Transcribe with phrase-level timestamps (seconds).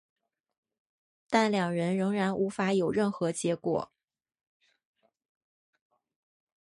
[1.29, 3.91] 但两人仍然无法有任何结果。